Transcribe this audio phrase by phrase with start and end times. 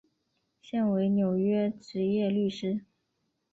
[0.63, 2.83] 现为纽约执业律师。